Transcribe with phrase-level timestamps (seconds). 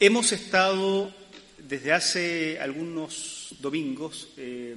[0.00, 1.14] Hemos estado
[1.56, 4.74] desde hace algunos domingos eh,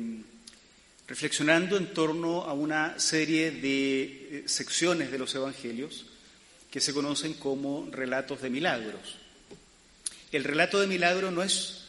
[1.08, 6.06] reflexionando en torno a una serie de eh, secciones de los evangelios
[6.70, 9.16] que se conocen como relatos de milagros.
[10.32, 11.86] El relato de milagro no es,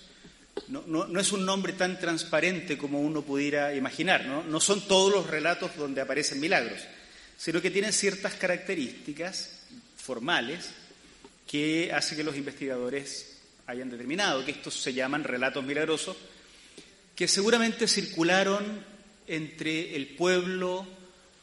[0.69, 4.42] no, no es un nombre tan transparente como uno pudiera imaginar, ¿no?
[4.42, 6.80] no son todos los relatos donde aparecen milagros,
[7.36, 9.60] sino que tienen ciertas características
[9.98, 10.70] formales
[11.48, 16.17] que hace que los investigadores hayan determinado que estos se llaman relatos milagrosos,
[17.17, 18.84] que seguramente circularon
[19.27, 20.87] entre el pueblo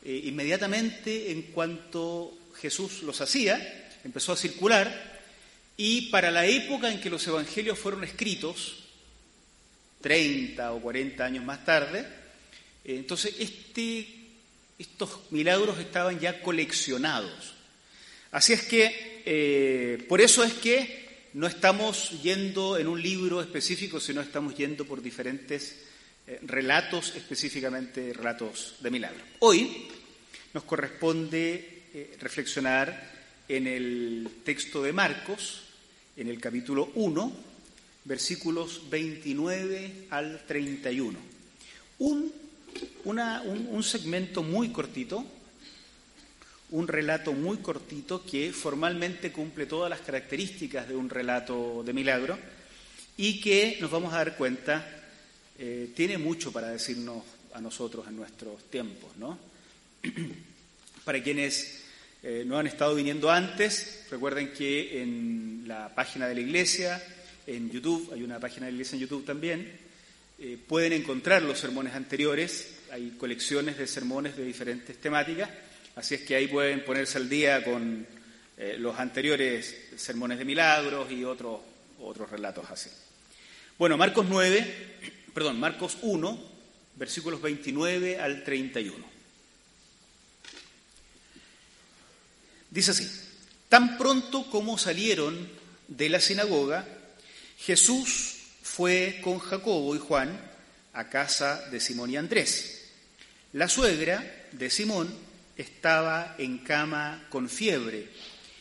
[0.04, 5.22] eh, inmediatamente en cuanto Jesús los hacía, empezó a circular,
[5.78, 8.84] y para la época en que los evangelios fueron escritos,
[10.02, 12.00] 30 o 40 años más tarde,
[12.84, 14.08] eh, entonces este,
[14.80, 17.56] estos milagros estaban ya coleccionados.
[18.32, 24.00] Así es que, eh, por eso es que no estamos yendo en un libro específico,
[24.00, 25.76] sino estamos yendo por diferentes
[26.28, 29.22] eh, relatos, específicamente relatos de milagro.
[29.40, 29.88] Hoy
[30.54, 33.14] nos corresponde eh, reflexionar
[33.50, 35.64] en el texto de Marcos,
[36.16, 37.36] en el capítulo 1,
[38.06, 41.20] versículos 29 al 31.
[42.00, 42.32] Un,
[43.06, 45.26] un segmento muy cortito
[46.72, 52.38] un relato muy cortito que formalmente cumple todas las características de un relato de milagro
[53.18, 55.04] y que nos vamos a dar cuenta
[55.58, 57.24] eh, tiene mucho para decirnos
[57.54, 59.38] a nosotros en nuestros tiempos, ¿no?
[61.06, 61.84] para quienes
[62.24, 67.02] eh, no han estado viniendo antes, recuerden que en la página de la iglesia,
[67.48, 69.72] en YouTube, hay una página de la iglesia en YouTube también,
[70.40, 75.50] eh, pueden encontrar los sermones anteriores, hay colecciones de sermones de diferentes temáticas
[75.96, 78.06] Así es que ahí pueden ponerse al día con
[78.58, 81.62] eh, los anteriores sermones de milagros y otros,
[82.02, 82.90] otros relatos así.
[83.78, 84.98] Bueno, Marcos 9,
[85.34, 86.40] perdón, Marcos 1,
[86.96, 89.06] versículos 29 al 31.
[92.72, 93.10] Dice así,
[93.70, 95.50] tan pronto como salieron
[95.88, 96.86] de la sinagoga,
[97.58, 100.38] Jesús fue con Jacobo y Juan
[100.92, 102.92] a casa de Simón y Andrés.
[103.54, 108.10] La suegra de Simón estaba en cama con fiebre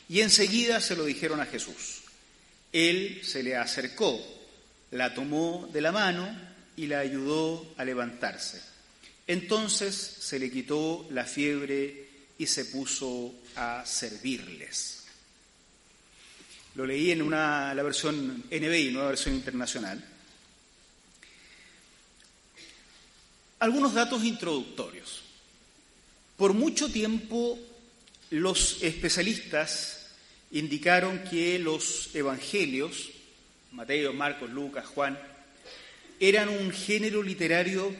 [0.09, 2.03] y enseguida se lo dijeron a Jesús.
[2.73, 4.21] Él se le acercó,
[4.91, 6.29] la tomó de la mano
[6.77, 8.61] y la ayudó a levantarse.
[9.27, 15.05] Entonces se le quitó la fiebre y se puso a servirles.
[16.75, 20.05] Lo leí en una, la versión NBI, nueva versión internacional.
[23.61, 25.24] Algunos datos introductorios.
[26.37, 27.59] Por mucho tiempo
[28.31, 30.11] los especialistas
[30.51, 33.11] indicaron que los evangelios,
[33.73, 35.19] Mateo, Marcos, Lucas, Juan,
[36.19, 37.95] eran un género literario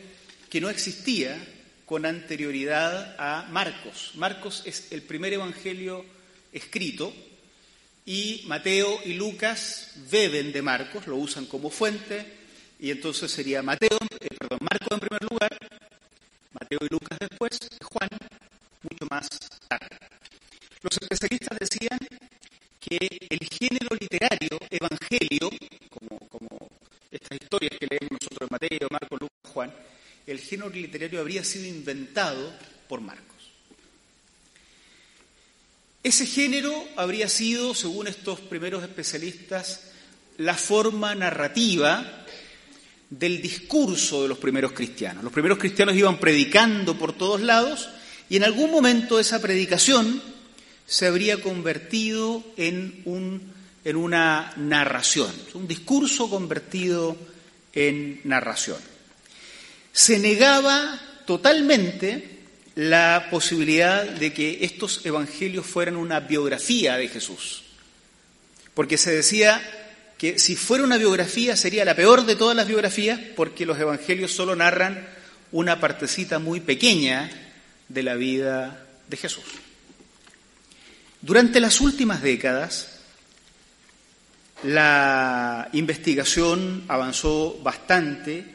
[0.51, 1.37] que no existía
[1.85, 4.13] con anterioridad a Marcos.
[4.15, 6.05] Marcos es el primer evangelio
[6.53, 7.13] escrito
[8.07, 12.25] y Mateo y Lucas beben de Marcos, lo usan como fuente
[12.79, 15.59] y entonces sería Mateo, eh, perdón, Marcos en primer lugar,
[16.81, 18.09] Y Lucas después, Juan
[18.83, 19.29] mucho más
[19.69, 19.97] tarde.
[20.83, 21.99] Los especialistas decían
[22.81, 25.51] que el género literario, evangelio,
[25.91, 26.69] como,
[27.11, 29.75] estas historias que leemos nosotros, Mateo, Marcos, Lucas, Juan,
[30.27, 32.53] el género literario habría sido inventado
[32.89, 33.25] por Marcos.
[36.03, 39.93] Ese género habría sido, según estos primeros especialistas,
[40.37, 42.24] la forma narrativa
[43.19, 45.23] del discurso de los primeros cristianos.
[45.23, 47.89] Los primeros cristianos iban predicando por todos lados
[48.29, 50.21] y en algún momento esa predicación
[50.87, 53.53] se habría convertido en, un,
[53.85, 57.17] en una narración, un discurso convertido
[57.73, 58.79] en narración.
[59.93, 62.41] Se negaba totalmente
[62.75, 67.63] la posibilidad de que estos evangelios fueran una biografía de Jesús,
[68.75, 69.84] porque se decía
[70.25, 74.33] que si fuera una biografía sería la peor de todas las biografías porque los evangelios
[74.33, 75.07] solo narran
[75.53, 77.31] una partecita muy pequeña
[77.91, 79.45] de la vida de Jesús.
[81.21, 83.01] Durante las últimas décadas,
[84.63, 88.47] la investigación avanzó bastante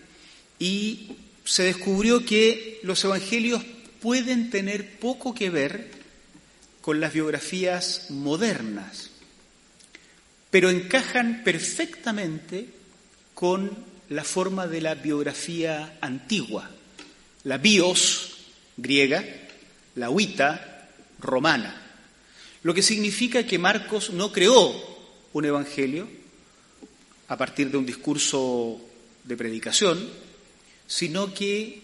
[0.58, 1.12] y
[1.46, 3.62] se descubrió que los evangelios
[4.02, 5.92] pueden tener poco que ver
[6.82, 9.09] con las biografías modernas,
[10.52, 12.68] pero encajan perfectamente
[13.34, 13.72] con
[14.10, 16.70] la forma de la biografía antigua,
[17.44, 18.38] la bios
[18.78, 19.24] griega,
[19.96, 21.80] la huita romana,
[22.64, 24.74] lo que significa que Marcos no creó
[25.34, 26.08] un evangelio
[27.28, 28.82] a partir de un discurso
[29.24, 30.10] de predicación,
[30.88, 31.84] sino que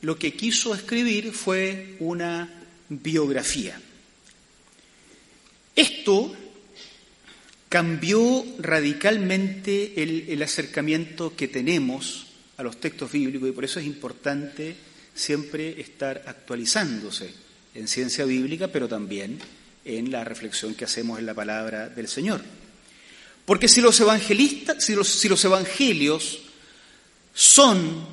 [0.00, 2.48] lo que quiso escribir fue una
[2.88, 3.78] biografía.
[5.76, 6.34] Esto
[7.68, 12.26] cambió radicalmente el, acercamiento que tenemos
[12.56, 14.74] a los textos bíblicos y por eso es importante
[15.14, 17.32] siempre estar actualizándose
[17.74, 19.38] en ciencia bíblica, pero también
[19.84, 22.42] en la reflexión que hacemos en la palabra del Señor.
[23.44, 26.40] Porque si los evangelistas, si los, evangelios
[27.34, 28.06] son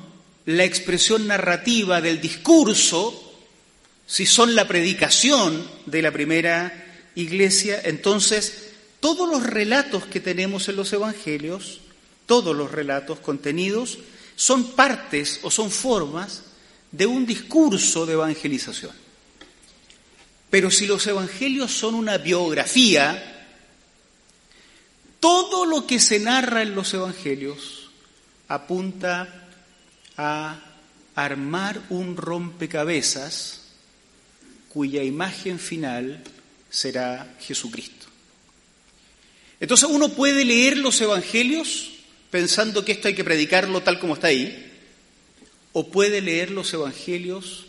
[0.46, 3.22] la expresión narrativa del discurso,
[4.06, 8.65] si son la predicación de la primera iglesia, entonces
[9.06, 11.78] todos los relatos que tenemos en los evangelios,
[12.26, 14.00] todos los relatos contenidos,
[14.34, 16.42] son partes o son formas
[16.90, 18.90] de un discurso de evangelización.
[20.50, 23.46] Pero si los evangelios son una biografía,
[25.20, 27.90] todo lo que se narra en los evangelios
[28.48, 29.46] apunta
[30.16, 30.58] a
[31.14, 33.60] armar un rompecabezas
[34.68, 36.24] cuya imagen final
[36.68, 38.05] será Jesucristo.
[39.60, 41.92] Entonces uno puede leer los evangelios
[42.30, 44.62] pensando que esto hay que predicarlo tal como está ahí,
[45.72, 47.66] o puede leer los evangelios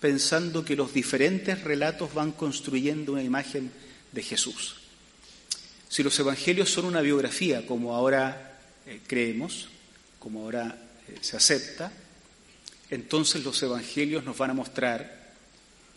[0.00, 3.70] pensando que los diferentes relatos van construyendo una imagen
[4.12, 4.76] de Jesús.
[5.88, 9.68] Si los evangelios son una biografía, como ahora eh, creemos,
[10.18, 10.76] como ahora
[11.08, 11.92] eh, se acepta,
[12.90, 15.32] entonces los evangelios nos van a mostrar,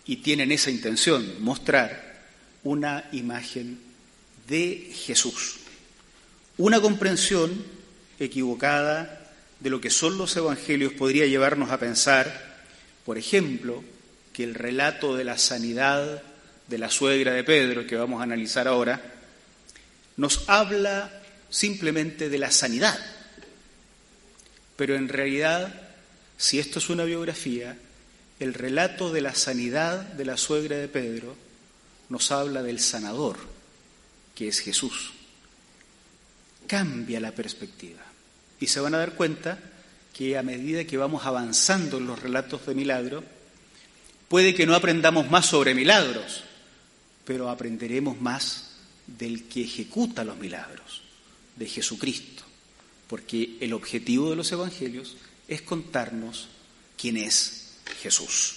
[0.06, 2.26] y tienen esa intención, mostrar
[2.64, 3.80] una imagen
[4.48, 5.58] de Jesús.
[6.58, 7.64] Una comprensión
[8.20, 12.62] equivocada de lo que son los evangelios podría llevarnos a pensar,
[13.06, 13.84] por ejemplo,
[14.34, 16.22] que el relato de la sanidad
[16.68, 19.02] de la suegra de Pedro, que vamos a analizar ahora,
[20.18, 23.00] nos habla simplemente de la sanidad.
[24.76, 25.74] Pero en realidad,
[26.38, 27.78] si esto es una biografía,
[28.40, 31.36] el relato de la sanidad de la suegra de Pedro
[32.10, 33.38] nos habla del sanador,
[34.36, 35.12] que es Jesús.
[36.68, 38.02] Cambia la perspectiva.
[38.60, 39.60] Y se van a dar cuenta
[40.14, 43.24] que a medida que vamos avanzando en los relatos de milagro,
[44.34, 46.42] Puede que no aprendamos más sobre milagros,
[47.24, 48.72] pero aprenderemos más
[49.06, 51.04] del que ejecuta los milagros,
[51.56, 52.42] de Jesucristo,
[53.08, 56.48] porque el objetivo de los evangelios es contarnos
[56.98, 58.56] quién es Jesús.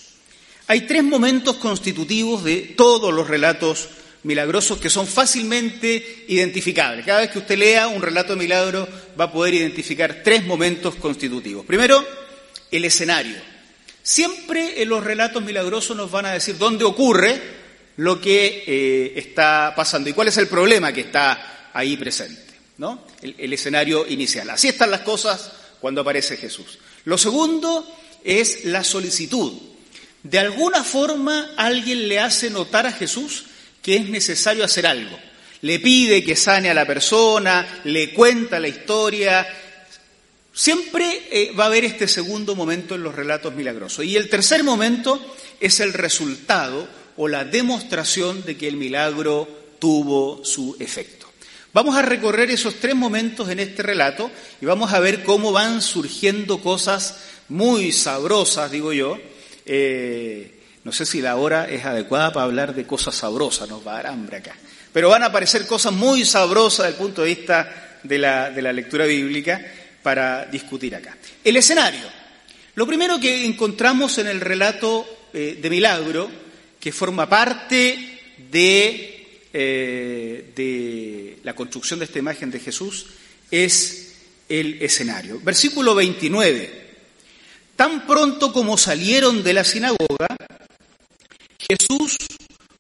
[0.67, 3.91] Hay tres momentos constitutivos de todos los relatos
[4.23, 7.07] milagrosos que son fácilmente identificables.
[7.07, 10.97] Cada vez que usted lea un relato de milagro va a poder identificar tres momentos
[10.97, 11.65] constitutivos.
[11.65, 12.05] Primero,
[12.71, 13.37] el escenario.
[14.03, 17.41] Siempre en los relatos milagrosos nos van a decir dónde ocurre
[17.97, 23.05] lo que eh, está pasando y cuál es el problema que está ahí presente, ¿no?
[23.23, 24.51] El, escenario inicial.
[24.51, 25.51] Así están las cosas
[25.81, 26.79] cuando aparece Jesús.
[27.05, 27.87] Lo segundo
[28.23, 29.53] es la solicitud.
[30.23, 33.47] De alguna forma alguien le hace notar a Jesús
[33.87, 35.17] que es necesario hacer algo.
[35.61, 39.47] Le pide que sane a la persona, le cuenta la historia,
[40.53, 44.07] Siempre eh, va a haber este segundo momento en los relatos milagrosos.
[44.07, 45.21] Y el tercer momento
[45.61, 46.89] es el resultado
[47.19, 49.47] o la demostración de que el milagro
[49.79, 51.27] tuvo su efecto.
[51.75, 55.83] Vamos a recorrer esos tres momentos en este relato y vamos a ver cómo van
[55.83, 57.19] surgiendo cosas
[57.51, 59.19] muy sabrosas, digo yo.
[59.67, 60.56] Eh,
[60.87, 64.03] no sé si la hora es adecuada para hablar de cosas sabrosas, nos va a
[64.03, 64.55] dar hambre acá.
[64.93, 68.63] Pero van a aparecer cosas muy sabrosas desde el punto de vista de la, de
[68.63, 69.61] la lectura bíblica
[70.01, 71.17] para discutir acá.
[71.43, 72.05] El escenario.
[72.77, 76.31] Lo primero que encontramos en el relato eh, de Milagro,
[76.79, 83.07] que forma parte de, eh, de la construcción de esta imagen de Jesús,
[83.51, 84.15] es
[84.49, 85.41] el escenario.
[85.43, 86.87] Versículo 29.
[87.75, 90.29] Tan pronto como salieron de la sinagoga,
[91.69, 92.17] Jesús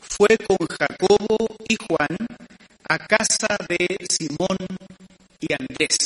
[0.00, 2.16] fue con Jacobo y Juan
[2.88, 4.58] a casa de Simón
[5.40, 5.98] y Andrés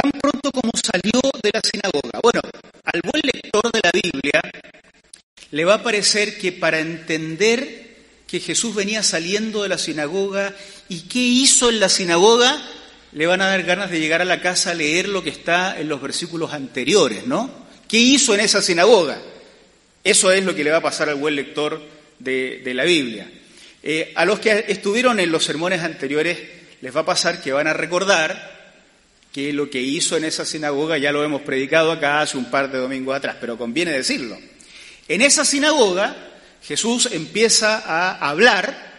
[0.00, 2.20] tan pronto como salió de la sinagoga.
[2.22, 2.40] Bueno,
[2.84, 4.40] al buen lector de la Biblia
[5.50, 10.54] le va a parecer que para entender que Jesús venía saliendo de la sinagoga
[10.88, 12.60] y qué hizo en la sinagoga,
[13.12, 15.78] le van a dar ganas de llegar a la casa a leer lo que está
[15.80, 17.50] en los versículos anteriores, ¿no?
[17.88, 19.20] ¿Qué hizo en esa sinagoga?
[20.02, 21.80] Eso es lo que le va a pasar al buen lector
[22.18, 23.30] de, la Biblia.
[23.82, 26.38] Eh, a los que estuvieron en los sermones anteriores
[26.80, 28.58] les va a pasar que van a recordar
[29.32, 32.70] que lo que hizo en esa sinagoga ya lo hemos predicado acá hace un par
[32.70, 34.38] de domingos atrás, pero conviene decirlo.
[35.08, 36.16] En esa sinagoga
[36.62, 38.90] Jesús empieza a hablar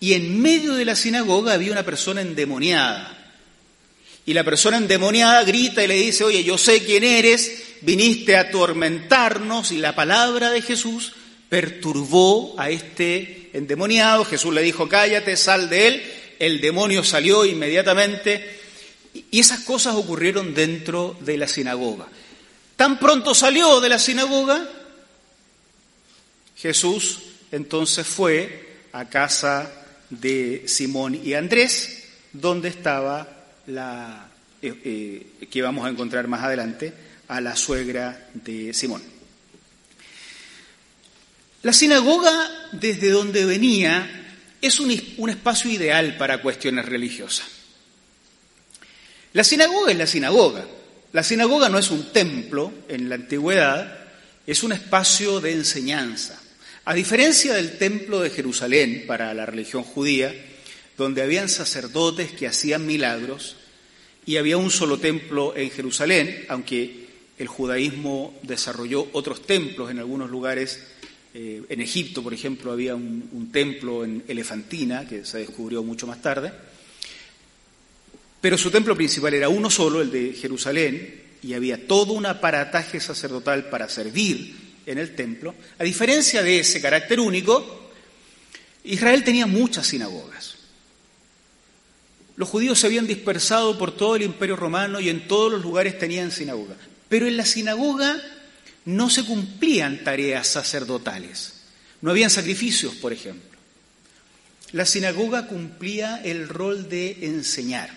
[0.00, 3.12] y en medio de la sinagoga había una persona endemoniada.
[4.26, 8.40] Y la persona endemoniada grita y le dice, oye, yo sé quién eres, viniste a
[8.40, 11.12] atormentarnos y la palabra de Jesús
[11.48, 14.24] perturbó a este endemoniado.
[14.24, 16.12] Jesús le dijo, cállate, sal de él.
[16.38, 18.60] El demonio salió inmediatamente
[19.30, 22.06] y esas cosas ocurrieron dentro de la sinagoga.
[22.76, 24.68] Tan pronto salió de la sinagoga,
[26.56, 27.20] Jesús
[27.52, 29.70] entonces fue a casa
[30.10, 33.28] de Simón y Andrés, donde estaba
[33.66, 34.28] la
[34.62, 34.74] eh,
[35.40, 36.92] eh, que vamos a encontrar más adelante,
[37.28, 39.02] a la suegra de Simón.
[41.62, 44.26] La sinagoga, desde donde venía,
[44.62, 44.90] es un,
[45.28, 47.46] espacio ideal para cuestiones religiosas.
[49.32, 50.64] La sinagoga es la sinagoga.
[51.12, 53.98] La sinagoga no es un templo en la antigüedad,
[54.46, 56.40] es un espacio de enseñanza.
[56.84, 60.32] A diferencia del templo de Jerusalén para la religión judía,
[60.96, 63.56] donde habían sacerdotes que hacían milagros
[64.24, 67.05] y había un solo templo en Jerusalén, aunque
[67.38, 70.80] el judaísmo desarrolló otros templos en algunos lugares.
[71.34, 76.22] Eh, en Egipto, por ejemplo, había un templo en Elefantina, que se descubrió mucho más
[76.22, 76.52] tarde.
[78.40, 83.00] Pero su templo principal era uno solo, el de Jerusalén, y había todo un aparataje
[83.00, 84.54] sacerdotal para servir
[84.86, 85.54] en el templo.
[85.78, 87.90] A diferencia de ese carácter único,
[88.84, 90.54] Israel tenía muchas sinagogas.
[92.36, 95.98] Los judíos se habían dispersado por todo el imperio romano y en todos los lugares
[95.98, 96.76] tenían sinagoga.
[97.08, 98.20] Pero en la sinagoga
[98.84, 101.54] no se cumplían tareas sacerdotales.
[102.00, 103.58] No habían sacrificios, por ejemplo.
[104.72, 107.90] La sinagoga cumplía el rol de enseñar.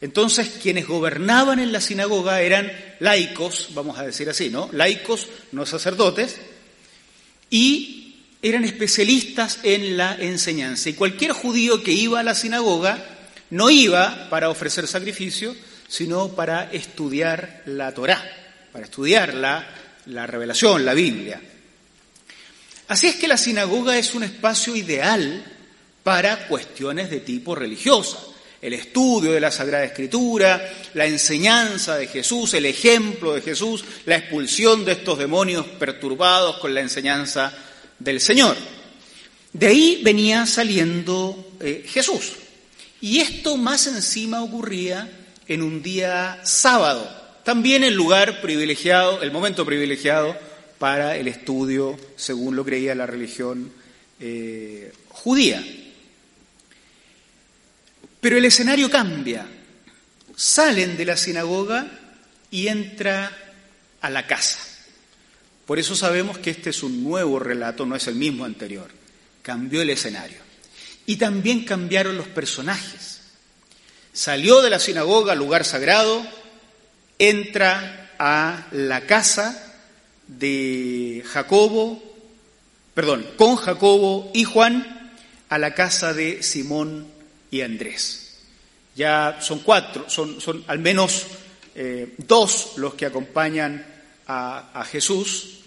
[0.00, 4.68] Entonces, quienes gobernaban en la sinagoga eran laicos, vamos a decir así, ¿no?
[4.72, 6.36] Laicos, no sacerdotes,
[7.50, 10.90] y eran especialistas en la enseñanza.
[10.90, 13.02] Y cualquier judío que iba a la sinagoga
[13.50, 15.56] no iba para ofrecer sacrificio,
[15.88, 18.22] sino para estudiar la Torá,
[18.72, 19.66] para estudiar la,
[20.06, 21.40] la revelación, la Biblia.
[22.88, 25.44] Así es que la sinagoga es un espacio ideal
[26.02, 28.34] para cuestiones de tipo religioso
[28.66, 34.16] el estudio de la Sagrada Escritura, la enseñanza de Jesús, el ejemplo de Jesús, la
[34.16, 37.52] expulsión de estos demonios perturbados con la enseñanza
[37.98, 38.56] del Señor.
[39.52, 42.32] De ahí venía saliendo eh, Jesús.
[43.00, 45.08] Y esto más encima ocurría
[45.48, 47.08] en un día sábado,
[47.44, 50.36] también el lugar privilegiado, el momento privilegiado
[50.78, 53.72] para el estudio, según lo creía la religión
[54.18, 55.64] eh, judía.
[58.20, 59.46] Pero el escenario cambia.
[60.34, 61.86] Salen de la sinagoga
[62.50, 63.30] y entra
[64.00, 64.58] a la casa.
[65.64, 68.88] Por eso sabemos que este es un nuevo relato, no es el mismo anterior.
[69.42, 70.38] Cambió el escenario.
[71.06, 73.15] Y también cambiaron los personajes.
[74.16, 76.26] Salió de la sinagoga, lugar sagrado,
[77.18, 79.76] entra a la casa
[80.26, 82.02] de Jacobo,
[82.94, 85.12] perdón, con Jacobo y Juan,
[85.50, 87.06] a la casa de Simón
[87.50, 88.38] y Andrés.
[88.94, 91.26] Ya son cuatro, son, son al menos
[91.74, 93.84] eh, dos los que acompañan
[94.26, 95.58] a, a Jesús,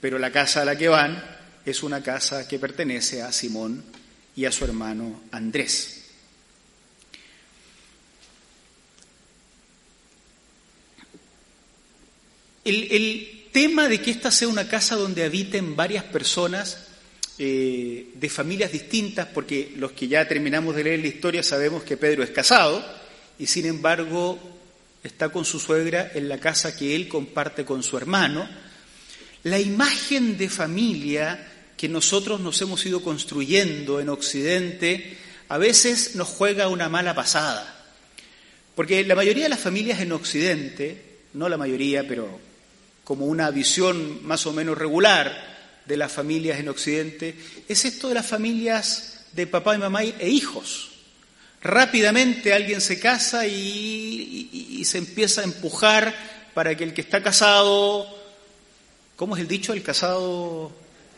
[0.00, 1.22] pero la casa a la que van
[1.66, 3.84] es una casa que pertenece a Simón
[4.34, 5.97] y a su hermano Andrés.
[12.68, 16.86] El, tema de que esta sea una casa donde habiten varias personas
[17.38, 21.96] eh, de familias distintas, porque los que ya terminamos de leer la historia sabemos que
[21.96, 22.84] Pedro es casado
[23.38, 24.38] y sin embargo
[25.02, 28.46] está con su suegra en la casa que él comparte con su hermano.
[29.44, 35.16] La imagen de familia que nosotros nos hemos ido construyendo en Occidente
[35.48, 37.86] a veces nos juega una mala pasada,
[38.74, 42.47] porque la mayoría de las familias en Occidente, no la mayoría, pero
[43.08, 47.34] como una visión más o menos regular, de las familias en Occidente
[47.66, 50.90] es esto de las familias de papá y mamá e hijos.
[51.62, 56.14] Rápidamente alguien se casa y, se empieza a empujar
[56.52, 58.06] para que el que está casado,
[59.16, 59.72] ¿cómo es el dicho?
[59.72, 60.70] El casado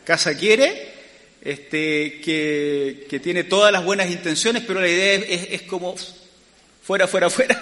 [0.05, 0.93] casa quiere,
[1.41, 5.97] este, que, tiene todas las buenas intenciones, pero la idea es, como
[6.81, 7.61] fuera, fuera, fuera,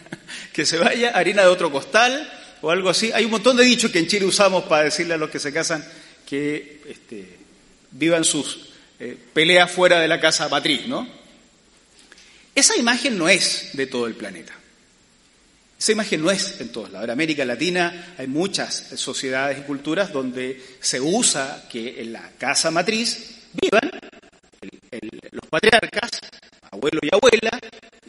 [0.52, 2.30] que se vaya, harina de otro costal
[2.62, 3.12] o algo así.
[3.12, 5.52] Hay un montón de dichos que en Chile usamos para decirle a los que se
[5.52, 5.84] casan
[6.26, 7.36] que este,
[7.90, 11.06] vivan sus eh, peleas fuera de la casa matriz, ¿no?
[12.54, 14.54] Esa imagen no es de todo el planeta.
[15.78, 17.04] Esa imagen no es en todos lados.
[17.04, 22.70] En América Latina hay muchas sociedades y culturas donde se usa que en la casa
[22.70, 23.90] matriz vivan
[25.32, 26.10] los patriarcas,
[26.70, 27.58] abuelo y abuela,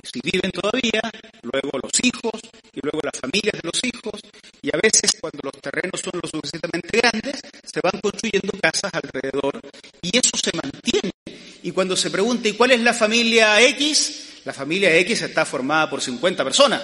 [0.03, 1.01] si viven todavía,
[1.41, 2.41] luego los hijos
[2.73, 4.21] y luego las familias de los hijos,
[4.61, 9.59] y a veces cuando los terrenos son lo suficientemente grandes, se van construyendo casas alrededor
[10.01, 11.11] y eso se mantiene.
[11.63, 14.41] Y cuando se pregunta, ¿y cuál es la familia X?
[14.45, 16.83] La familia X está formada por 50 personas.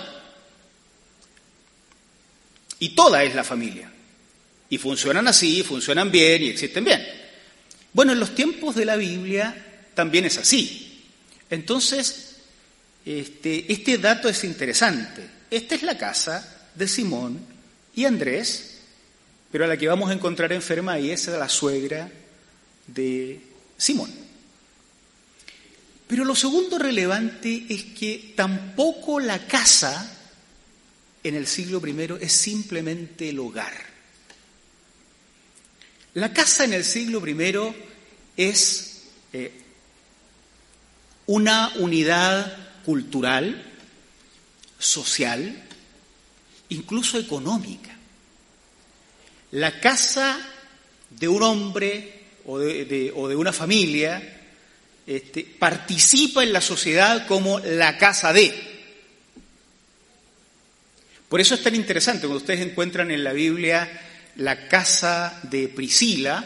[2.79, 3.91] Y toda es la familia.
[4.69, 7.05] Y funcionan así, funcionan bien y existen bien.
[7.91, 11.03] Bueno, en los tiempos de la Biblia también es así.
[11.49, 12.28] Entonces,
[13.05, 15.27] este, este dato es interesante.
[15.49, 17.39] Esta es la casa de Simón
[17.95, 18.77] y Andrés,
[19.51, 22.09] pero a la que vamos a encontrar enferma y esa es la suegra
[22.87, 23.41] de
[23.77, 24.11] Simón.
[26.07, 30.15] Pero lo segundo relevante es que tampoco la casa
[31.23, 33.73] en el siglo I es simplemente el hogar.
[36.15, 37.75] La casa en el siglo I
[38.37, 39.03] es
[39.33, 39.51] eh,
[41.27, 43.63] una unidad cultural,
[44.79, 45.63] social,
[46.69, 47.96] incluso económica.
[49.51, 50.39] La casa
[51.12, 54.41] de un hombre o de, una familia
[55.05, 58.55] este, participa en la sociedad como la casa de.
[61.29, 63.88] Por eso es tan interesante cuando ustedes encuentran en la Biblia
[64.38, 66.43] la casa de Priscila,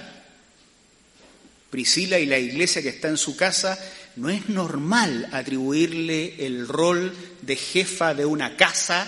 [1.70, 3.80] Priscila y la iglesia que está en su casa,
[4.16, 9.08] no es normal atribuirle el rol de jefa de una casa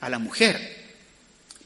[0.00, 0.84] a la mujer.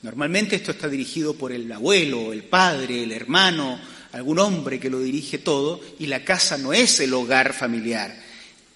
[0.03, 3.81] Normalmente esto está dirigido por el abuelo, el padre, el hermano,
[4.13, 8.15] algún hombre que lo dirige todo, y la casa no es el hogar familiar.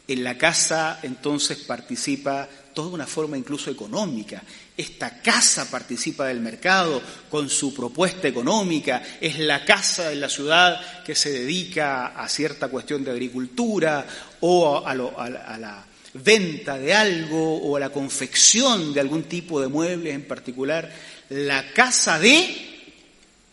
[0.09, 4.43] En la casa entonces participa toda una forma incluso económica.
[4.75, 11.03] Esta casa participa del mercado con su propuesta económica, es la casa de la ciudad
[11.05, 14.07] que se dedica a cierta cuestión de agricultura
[14.41, 20.15] o a, la venta de algo o a la confección de algún tipo de muebles
[20.15, 20.91] en particular.
[21.29, 22.73] La casa de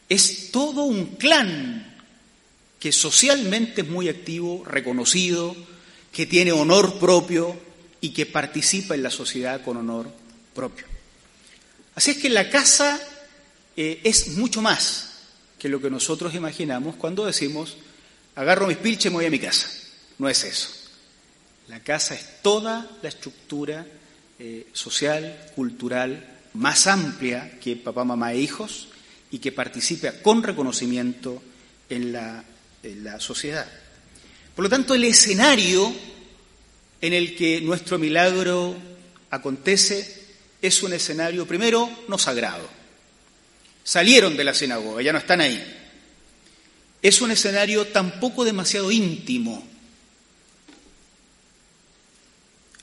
[0.08, 1.97] es todo un clan
[2.79, 5.53] que socialmente es muy activo, reconocido,
[6.13, 7.60] que tiene honor propio
[7.99, 10.10] y que participa en la sociedad con honor
[10.55, 10.88] propio.
[11.99, 12.97] Así es que la casa
[13.75, 15.09] eh, es mucho más
[15.59, 17.75] que lo que nosotros imaginamos cuando decimos,
[18.38, 19.69] agarro mis pilches y me voy a mi casa.
[20.17, 20.69] No es eso.
[21.67, 23.85] La casa es toda la estructura
[24.39, 28.88] eh, social, cultural, más amplia que papá, mamá e hijos
[29.29, 31.43] y que participa con reconocimiento
[31.89, 32.45] en la,
[32.81, 33.69] en la sociedad.
[34.55, 35.93] Por lo tanto, el escenario
[37.01, 38.77] en el que nuestro milagro
[39.31, 40.18] acontece
[40.62, 42.67] es un escenario, primero, no sagrado.
[43.84, 45.63] Salieron de la sinagoga, ya no están ahí.
[47.02, 49.65] Es un escenario tampoco demasiado íntimo.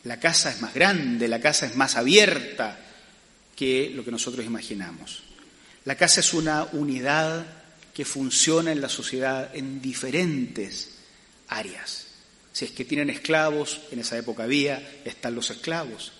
[0.04, 2.78] La casa es más grande, la casa es más abierta
[3.54, 5.22] que lo que nosotros imaginamos.
[5.84, 7.46] La casa es una unidad
[7.92, 10.90] que funciona en la sociedad en diferentes
[11.48, 12.06] áreas.
[12.52, 16.12] Si es que tienen esclavos, en esa época había, están los esclavos.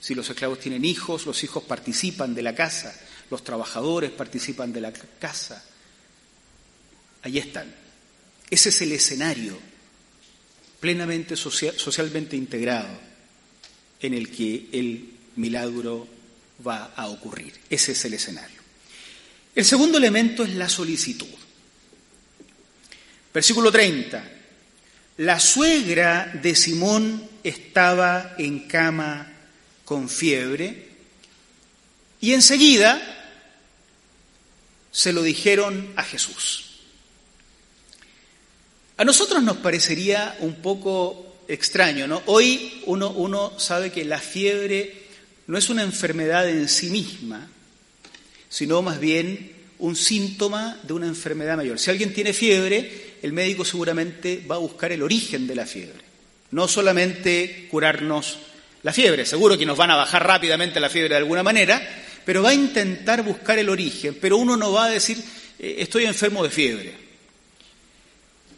[0.00, 2.98] Si los esclavos tienen hijos, los hijos participan de la casa,
[3.30, 5.62] los trabajadores participan de la casa.
[7.22, 7.72] Ahí están.
[8.48, 9.58] Ese es el escenario
[10.80, 12.98] plenamente socialmente integrado
[14.00, 16.08] en el que el milagro
[16.66, 17.52] va a ocurrir.
[17.68, 18.60] Ese es el escenario.
[19.54, 21.26] El segundo elemento es la solicitud.
[23.32, 24.32] Versículo 30.
[25.18, 29.29] La suegra de Simón estaba en cama
[29.90, 30.86] con fiebre
[32.20, 33.02] y enseguida
[34.92, 36.76] se lo dijeron a Jesús.
[38.98, 42.22] A nosotros nos parecería un poco extraño, ¿no?
[42.26, 45.08] Hoy uno, uno sabe que la fiebre
[45.48, 47.50] no es una enfermedad en sí misma,
[48.48, 49.50] sino más bien
[49.80, 51.80] un síntoma de una enfermedad mayor.
[51.80, 56.04] Si alguien tiene fiebre, el médico seguramente va a buscar el origen de la fiebre,
[56.52, 58.38] no solamente curarnos
[58.82, 59.26] la fiebre.
[59.26, 61.82] Seguro que nos van a bajar rápidamente la fiebre de alguna manera,
[62.24, 65.22] pero va a intentar buscar el origen, pero uno no va a decir,
[65.58, 67.10] eh, estoy enfermo de fiebre.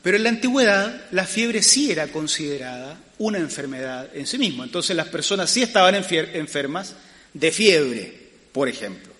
[0.02, 4.64] Pero en la antigüedad la fiebre sí era considerada una enfermedad en sí misma.
[4.64, 6.96] Entonces las personas sí estaban enfermas
[7.32, 9.12] de fiebre, por ejemplo.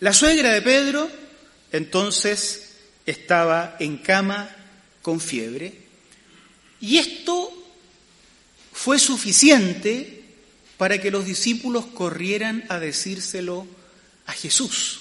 [0.00, 1.10] La suegra de Pedro
[1.72, 2.74] entonces
[3.06, 4.48] estaba en cama
[5.02, 5.72] con fiebre
[6.80, 7.63] y esto
[8.84, 10.20] fue suficiente
[10.76, 13.66] para que los discípulos corrieran a decírselo
[14.26, 15.00] a Jesús.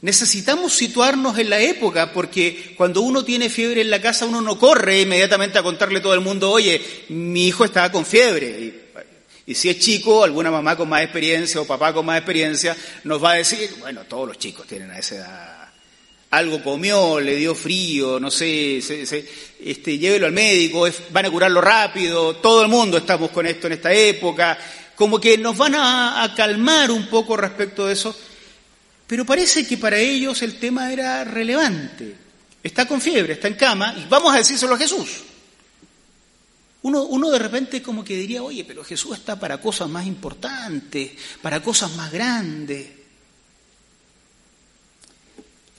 [0.00, 4.58] Necesitamos situarnos en la época porque cuando uno tiene fiebre en la casa uno no
[4.58, 8.82] corre inmediatamente a contarle a todo el mundo, oye, mi hijo estaba con fiebre.
[9.46, 13.22] Y, si es chico, alguna mamá con más experiencia o papá con más experiencia nos
[13.22, 15.63] va a decir, bueno, todos los chicos tienen a esa edad.
[16.36, 22.36] Algo comió, le dio frío, no sé, este, llévelo al médico, van a curarlo rápido,
[22.36, 24.58] todo el mundo estamos con esto en esta época.
[24.94, 28.14] Como que nos van a calmar un poco respecto de eso
[29.06, 32.16] pero parece que para ellos el tema era relevante.
[32.62, 35.22] Está con fiebre, está en cama, y vamos a decírselo a Jesús.
[36.82, 41.12] Uno, uno, de repente como que diría, oye, pero Jesús está para cosas más importantes,
[41.42, 42.88] para cosas más grandes.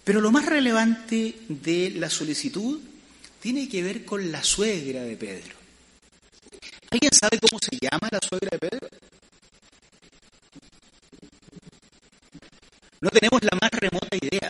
[0.05, 2.79] Pero lo más relevante de la solicitud
[3.41, 5.55] tiene que ver con la suegra de Pedro.
[6.91, 8.87] ¿Alguien sabe cómo se llama la suegra de Pedro?
[13.01, 14.49] No tenemos la más remota idea.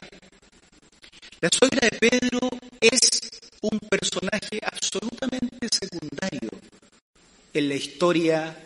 [1.39, 2.49] La suegra de Pedro
[2.81, 2.99] es
[3.61, 6.49] un personaje absolutamente secundario
[7.53, 8.57] en la historia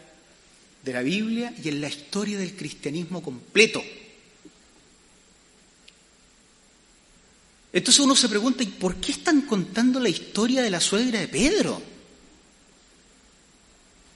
[0.84, 3.84] de la Biblia y en la historia del cristianismo completo.
[7.72, 11.28] Entonces uno se pregunta, ¿y por qué están contando la historia de la suegra de
[11.28, 11.82] Pedro?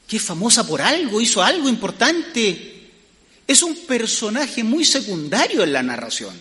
[0.07, 2.89] Que es famosa por algo, hizo algo importante.
[3.45, 6.35] Es un personaje muy secundario en la narración.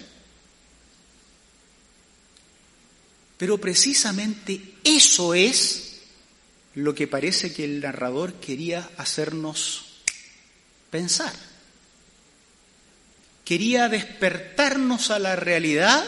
[3.36, 6.00] Pero precisamente eso es
[6.74, 9.84] lo que parece que el narrador quería hacernos
[10.90, 11.34] pensar.
[13.44, 16.04] Quería despertarnos a la realidad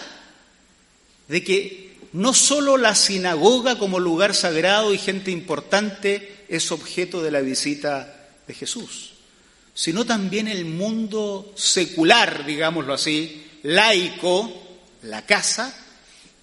[1.28, 7.30] de que no solo la sinagoga como lugar sagrado y gente importante es objeto de
[7.30, 9.14] la visita de Jesús,
[9.74, 14.52] sino también el mundo secular, digámoslo así, laico,
[15.02, 15.74] la casa,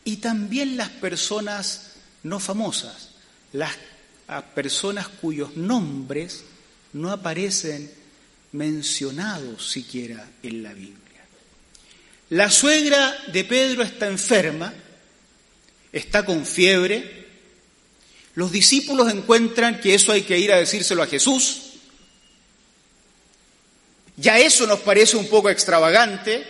[0.03, 1.91] y también las personas
[2.23, 3.09] no famosas,
[3.53, 3.71] las
[4.53, 6.43] personas cuyos nombres
[6.93, 7.91] no aparecen
[8.51, 11.00] mencionados siquiera en la Biblia.
[12.31, 14.73] La suegra de Pedro está enferma,
[15.91, 17.27] está con fiebre,
[18.35, 21.73] los discípulos encuentran que eso hay que ir a decírselo a Jesús,
[24.15, 26.47] ya eso nos parece un poco extravagante,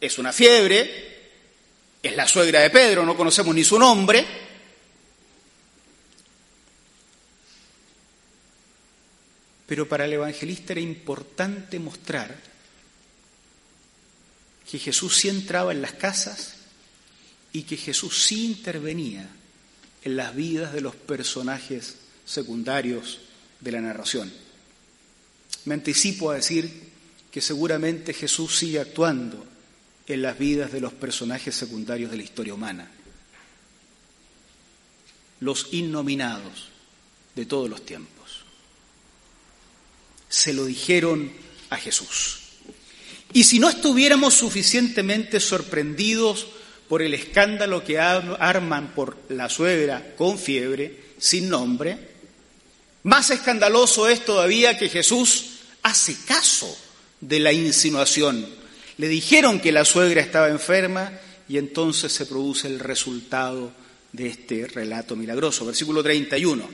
[0.00, 1.16] es una fiebre,
[2.00, 4.24] es la suegra de Pedro, no conocemos ni su nombre.
[9.66, 12.55] Pero para el evangelista era importante mostrar
[14.70, 16.54] que Jesús sí entraba en las casas
[17.52, 19.28] y que Jesús sí intervenía
[20.02, 23.20] en las vidas de los personajes secundarios
[23.60, 24.32] de la narración.
[25.64, 26.70] Me anticipo a decir
[27.30, 29.44] que seguramente Jesús sigue actuando
[30.06, 32.90] en las vidas de los personajes secundarios de la historia humana,
[35.40, 36.68] los innominados
[37.34, 38.44] de todos los tiempos.
[40.28, 41.32] Se lo dijeron
[41.70, 42.45] a Jesús.
[43.32, 46.46] Y si no estuviéramos suficientemente sorprendidos
[46.88, 51.98] por el escándalo que arman por la suegra con fiebre, sin nombre,
[53.02, 55.46] más escandaloso es todavía que Jesús
[55.82, 56.76] hace caso
[57.20, 58.46] de la insinuación.
[58.98, 61.12] Le dijeron que la suegra estaba enferma
[61.48, 63.72] y entonces se produce el resultado
[64.12, 65.66] de este relato milagroso.
[65.66, 66.68] Versículo 31.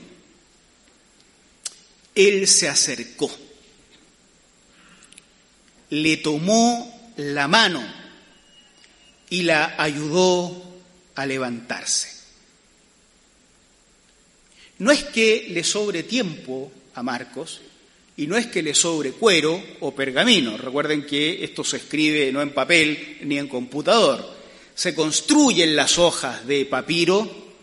[2.15, 3.29] Él se acercó,
[5.93, 7.83] le tomó la mano
[9.29, 10.63] y la ayudó
[11.13, 12.09] a levantarse.
[14.79, 17.61] No es que le sobre tiempo a Marcos,
[18.17, 20.57] y no es que le sobre cuero o pergamino.
[20.57, 24.35] Recuerden que esto se escribe no en papel ni en computador.
[24.73, 27.53] Se construyen las hojas de papiro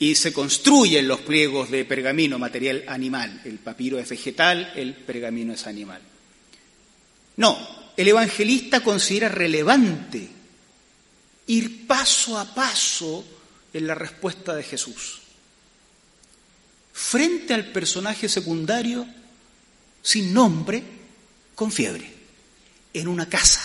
[0.00, 3.42] y se construyen los pliegos de pergamino, material animal.
[3.44, 6.02] El papiro es vegetal, el pergamino es animal.
[7.36, 7.58] No,
[7.96, 10.28] el evangelista considera relevante
[11.46, 13.24] ir paso a paso
[13.72, 15.20] en la respuesta de Jesús.
[16.92, 19.06] Frente al personaje secundario,
[20.02, 20.82] sin nombre,
[21.54, 22.12] con fiebre,
[22.92, 23.62] en una casa,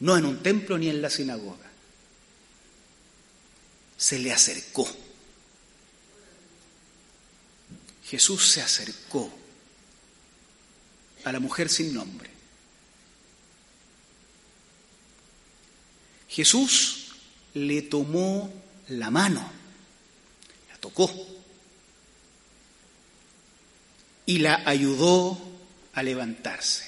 [0.00, 1.66] no en un templo ni en la sinagoga.
[3.96, 4.88] se le acercó.
[8.04, 9.30] Jesús se acercó
[11.24, 12.37] a la mujer sin nombre.
[16.38, 17.06] Jesús
[17.54, 18.48] le tomó
[18.90, 19.40] la mano,
[20.70, 21.10] la tocó
[24.24, 25.36] y la ayudó
[25.94, 26.84] a levantarse.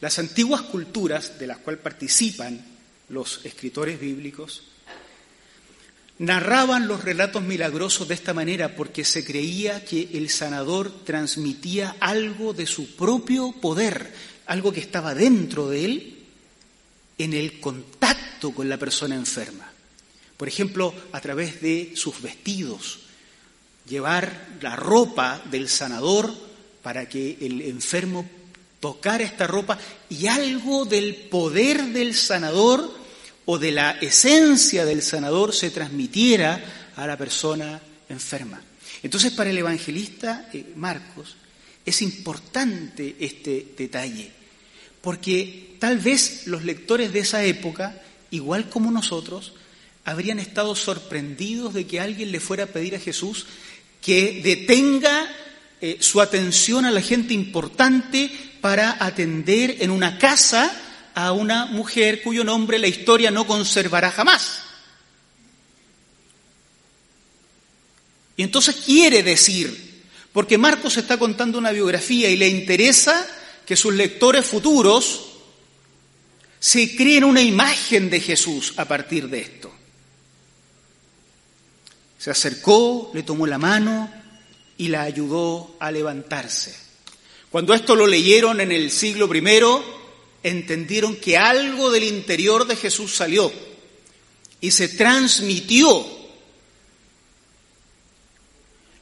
[0.00, 2.64] Las antiguas culturas de las cuales participan
[3.08, 4.62] los escritores bíblicos
[6.18, 12.52] narraban los relatos milagrosos de esta manera porque se creía que el sanador transmitía algo
[12.52, 14.14] de su propio poder,
[14.46, 16.19] algo que estaba dentro de él
[17.24, 19.70] en el contacto con la persona enferma.
[20.36, 23.00] Por ejemplo, a través de sus vestidos,
[23.86, 26.32] llevar la ropa del sanador
[26.82, 28.28] para que el enfermo
[28.80, 29.78] tocara esta ropa
[30.08, 32.98] y algo del poder del sanador
[33.44, 38.62] o de la esencia del sanador se transmitiera a la persona enferma.
[39.02, 41.36] Entonces, para el evangelista eh, Marcos
[41.84, 44.30] es importante este detalle,
[45.00, 49.54] porque tal vez los lectores de esa época, igual como nosotros,
[50.04, 53.46] habrían estado sorprendidos de que alguien le fuera a pedir a Jesús
[54.00, 55.30] que detenga
[55.80, 60.70] eh, su atención a la gente importante para atender en una casa
[61.14, 64.62] a una mujer cuyo nombre la historia no conservará jamás.
[68.36, 73.26] Y entonces quiere decir, porque Marcos está contando una biografía y le interesa
[73.70, 75.26] que sus lectores futuros
[76.58, 79.72] se creen una imagen de Jesús a partir de esto.
[82.18, 84.12] Se acercó, le tomó la mano
[84.76, 86.74] y la ayudó a levantarse.
[87.48, 89.52] Cuando esto lo leyeron en el siglo I,
[90.42, 93.52] entendieron que algo del interior de Jesús salió
[94.60, 96.04] y se transmitió.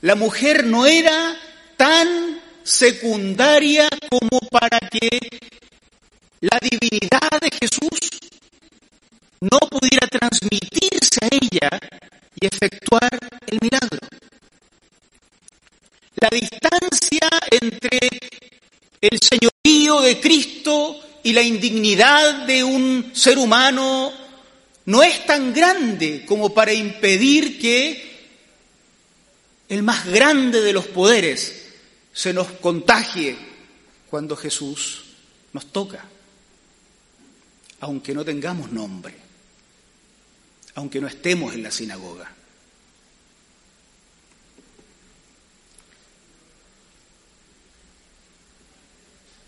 [0.03, 1.41] La mujer no era
[1.79, 2.38] tan
[2.69, 5.09] secundaria como para que
[6.41, 8.11] la divinidad de Jesús
[9.41, 11.81] no pudiera transmitirse a ella
[12.39, 14.01] y efectuar el milagro.
[16.17, 18.01] La distancia entre
[19.01, 24.13] el señorío de Cristo y la indignidad de un ser humano
[24.85, 28.09] no es tan grande como para impedir que
[29.69, 31.58] el más grande de los poderes
[32.19, 33.39] se nos contagie
[34.11, 35.05] cuando Jesús
[35.53, 36.05] nos toca,
[37.79, 39.15] aunque no tengamos nombre,
[40.75, 42.29] aunque no estemos en la sinagoga.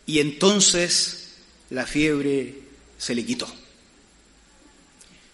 [0.06, 1.38] Y entonces
[1.70, 2.54] la fiebre
[2.98, 3.52] se le quitó.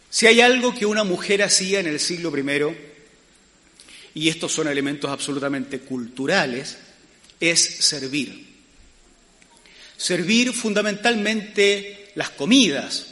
[0.09, 2.77] Si hay algo que una mujer hacía en el siglo I,
[4.15, 6.79] y estos son elementos absolutamente culturales,
[7.41, 8.47] es servir.
[9.97, 13.07] Servir fundamentalmente las comidas,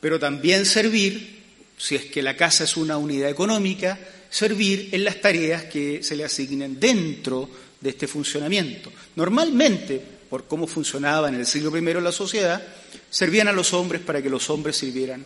[0.00, 1.42] pero también servir,
[1.78, 3.98] si es que la casa es una unidad económica,
[4.30, 7.48] servir en las tareas que se le asignen dentro
[7.80, 8.92] de este funcionamiento.
[9.16, 10.00] Normalmente,
[10.30, 12.62] por cómo funcionaba en el siglo I la sociedad,
[13.10, 15.24] servían a los hombres para que los hombres sirvieran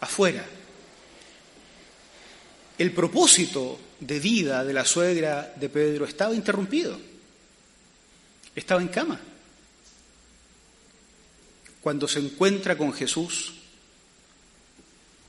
[0.00, 0.44] afuera.
[2.76, 6.98] El propósito de vida de la suegra de Pedro estaba interrumpido.
[8.58, 9.20] Estaba en cama.
[11.80, 13.54] Cuando se encuentra con Jesús,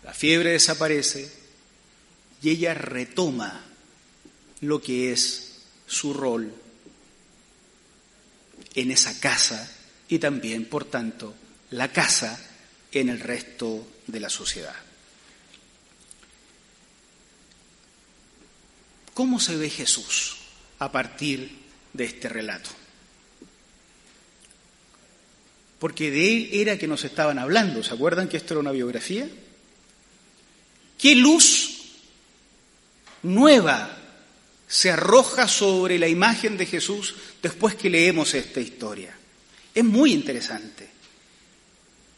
[0.03, 1.31] la fiebre desaparece
[2.41, 3.61] y ella retoma
[4.61, 6.51] lo que es su rol
[8.73, 11.35] en esa casa y también, por tanto,
[11.69, 12.43] la casa
[12.91, 14.75] en el resto de la sociedad.
[19.13, 20.37] ¿Cómo se ve Jesús
[20.79, 21.59] a partir
[21.93, 22.78] de este relato?
[25.79, 27.83] Porque de él era que nos estaban hablando.
[27.83, 29.27] ¿Se acuerdan que esto era una biografía?
[30.97, 31.79] ¿Qué luz
[33.23, 33.97] nueva
[34.67, 39.15] se arroja sobre la imagen de Jesús después que leemos esta historia.
[39.73, 40.87] Es muy interesante.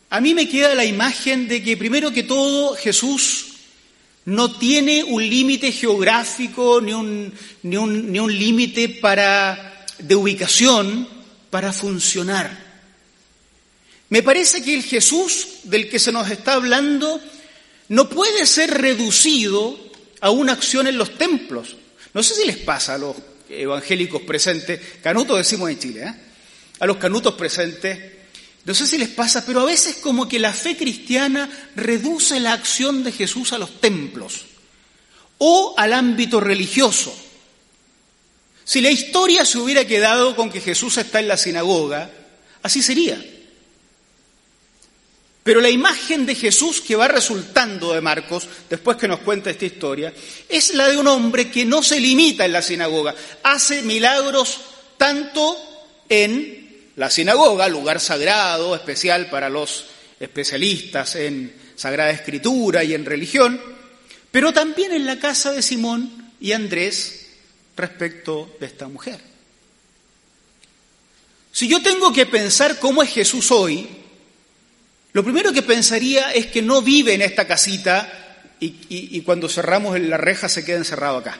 [0.09, 3.53] A mí me queda la imagen de que primero que todo Jesús
[4.25, 8.99] no tiene un límite geográfico ni un, ni un, ni un límite
[9.99, 11.07] de ubicación
[11.49, 12.70] para funcionar.
[14.11, 17.21] Me parece que el Jesús del que se nos está hablando
[17.87, 19.79] no puede ser reducido
[20.19, 21.77] a una acción en los templos.
[22.13, 23.15] No sé si les pasa a los
[23.47, 26.13] evangélicos presentes, canutos decimos en Chile, ¿eh?
[26.79, 27.99] a los canutos presentes,
[28.65, 32.51] no sé si les pasa, pero a veces como que la fe cristiana reduce la
[32.51, 34.43] acción de Jesús a los templos
[35.37, 37.17] o al ámbito religioso.
[38.65, 42.11] Si la historia se hubiera quedado con que Jesús está en la sinagoga,
[42.61, 43.30] así sería.
[45.43, 49.65] Pero la imagen de Jesús que va resultando de Marcos, después que nos cuenta esta
[49.65, 50.13] historia,
[50.47, 54.59] es la de un hombre que no se limita en la sinagoga, hace milagros
[54.97, 55.57] tanto
[56.09, 59.85] en la sinagoga, lugar sagrado, especial para los
[60.19, 63.59] especialistas en Sagrada Escritura y en religión,
[64.29, 67.29] pero también en la casa de Simón y Andrés
[67.75, 69.19] respecto de esta mujer.
[71.51, 74.00] Si yo tengo que pensar cómo es Jesús hoy,
[75.13, 78.21] lo primero que pensaría es que no vive en esta casita
[78.59, 81.39] y, cuando cerramos la reja se queda encerrado acá.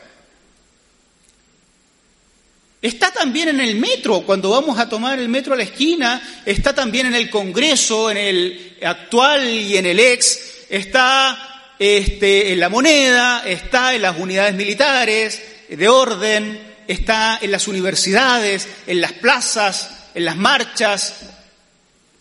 [2.82, 6.74] Está también en el metro, cuando vamos a tomar el metro a la esquina, está
[6.74, 12.70] también en el Congreso, en el actual y en el ex, está este, en la
[12.70, 20.10] moneda, está en las unidades militares de orden, está en las universidades, en las plazas,
[20.16, 21.18] en las marchas,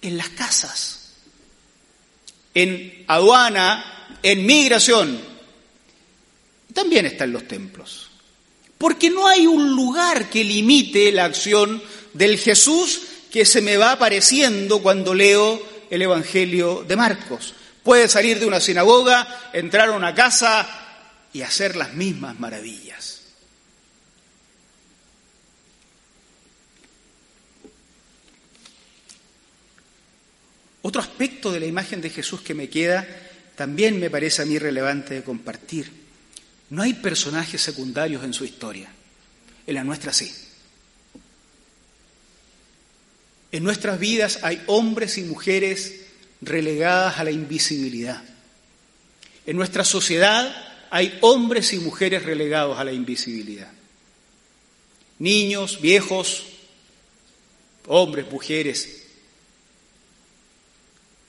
[0.02, 0.99] en las casas
[2.54, 5.20] en aduana, en migración,
[6.72, 8.10] también está en los templos.
[8.78, 11.82] Porque no hay un lugar que limite la acción
[12.14, 17.54] del Jesús que se me va apareciendo cuando leo el Evangelio de Marcos.
[17.82, 20.68] Puede salir de una sinagoga, entrar a una casa
[21.32, 23.09] y hacer las mismas maravillas.
[30.82, 33.06] Otro aspecto de la imagen de Jesús que me queda
[33.54, 35.90] también me parece a mí relevante de compartir.
[36.70, 38.90] No hay personajes secundarios en su historia.
[39.66, 40.32] En la nuestra sí.
[43.52, 45.94] En nuestras vidas hay hombres y mujeres
[46.40, 48.22] relegadas a la invisibilidad.
[49.46, 50.54] En nuestra sociedad
[50.90, 53.70] hay hombres y mujeres relegados a la invisibilidad.
[55.18, 56.44] Niños, viejos,
[57.86, 58.99] hombres, mujeres,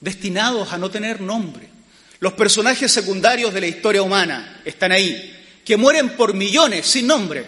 [0.02, 1.70] destinados a no tener nombre.
[2.18, 5.32] Los personajes secundarios de la historia humana están ahí,
[5.64, 7.46] que mueren por millones sin nombre.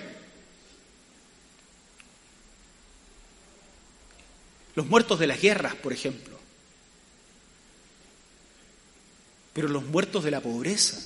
[4.77, 6.39] Los muertos de las guerras, por ejemplo.
[9.53, 10.99] Pero los muertos de la pobreza.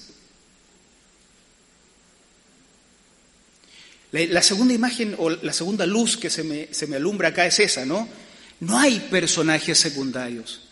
[4.11, 7.61] La, segunda imagen o la segunda luz que se me, se me alumbra acá es
[7.61, 8.09] esa, ¿no?
[8.61, 10.68] No hay personajes secundarios.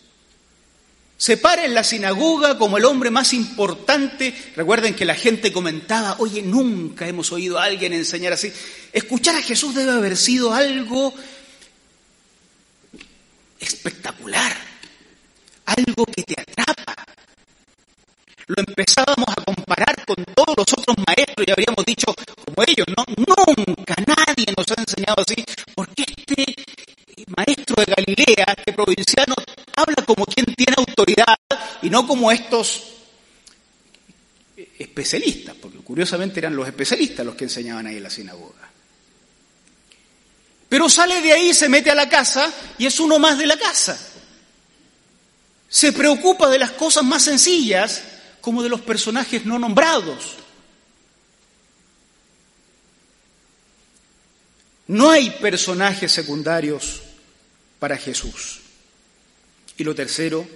[1.17, 4.35] Se para en la sinagoga como el hombre más importante.
[4.55, 8.53] Recuerden que la gente comentaba, oye, nunca hemos oído a alguien enseñar así.
[8.93, 11.13] Escuchar a Jesús debe haber sido algo
[13.59, 14.55] espectacular,
[15.65, 16.95] algo que te atrapa.
[18.45, 22.13] Lo empezábamos a comparar con todos los otros maestros y habríamos dicho,
[22.45, 23.03] como ellos, no,
[23.57, 26.55] nunca nadie nos ha enseñado así, porque este
[27.35, 29.35] maestro de Galilea, este provinciano,
[29.75, 31.35] habla como quien tiene autoridad
[31.81, 32.83] y no como estos
[34.77, 38.71] especialistas, porque curiosamente eran los especialistas los que enseñaban ahí en la sinagoga.
[40.69, 43.57] Pero sale de ahí, se mete a la casa y es uno más de la
[43.57, 43.97] casa.
[45.69, 48.03] Se preocupa de las cosas más sencillas
[48.41, 50.35] como de los personajes no nombrados.
[54.87, 57.01] No hay personajes secundarios
[57.79, 58.59] para Jesús.
[59.77, 60.47] Y lo tercero,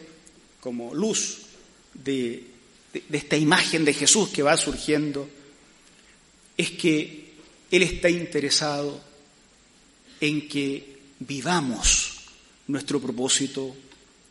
[0.60, 1.38] como luz
[1.94, 2.44] de,
[3.12, 5.30] esta imagen de Jesús que va surgiendo,
[6.58, 7.34] es que
[7.70, 9.02] Él está interesado
[10.20, 12.22] en que vivamos
[12.68, 13.76] nuestro propósito,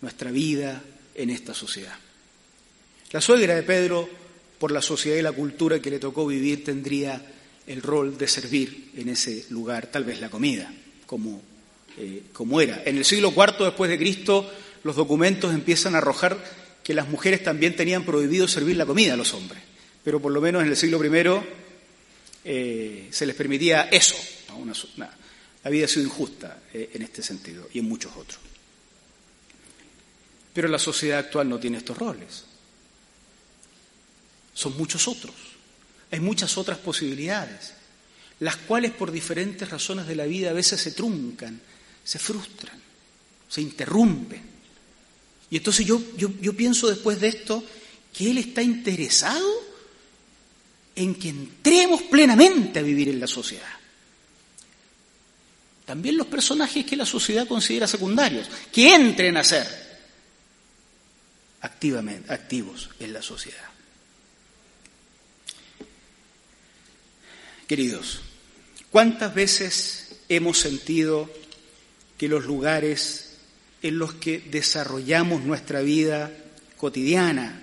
[0.00, 0.82] nuestra vida
[1.14, 1.96] en esta sociedad.
[3.12, 4.08] La suegra de Pedro,
[4.58, 7.24] por la sociedad y la cultura que le tocó vivir, tendría
[7.66, 10.72] el rol de servir en ese lugar, tal vez la comida,
[11.06, 11.42] como
[11.98, 12.82] eh, como era.
[12.84, 14.50] En el siglo IV después de Cristo,
[14.84, 16.38] los documentos empiezan a arrojar
[16.82, 19.62] que las mujeres también tenían prohibido servir la comida a los hombres,
[20.02, 21.40] pero por lo menos en el siglo I
[22.44, 24.16] eh, se les permitía eso.
[25.62, 28.40] la vida ha sido injusta eh, en este sentido y en muchos otros.
[30.52, 32.44] Pero la sociedad actual no tiene estos roles.
[34.54, 35.34] Son muchos otros.
[36.10, 37.74] Hay muchas otras posibilidades,
[38.40, 41.60] las cuales por diferentes razones de la vida a veces se truncan
[42.10, 42.76] se frustran,
[43.48, 44.42] se interrumpen.
[45.48, 47.62] Y entonces yo, yo, pienso después de esto
[48.12, 49.48] que Él está interesado
[50.96, 53.70] en que entremos plenamente a vivir en la sociedad.
[55.84, 59.68] También los personajes que la sociedad considera secundarios, que entren a ser
[61.60, 63.70] activamente, activos en la sociedad.
[67.68, 68.20] Queridos,
[68.90, 71.39] ¿cuántas veces hemos sentido
[72.20, 73.38] que los lugares
[73.80, 76.30] en los que desarrollamos nuestra vida
[76.76, 77.62] cotidiana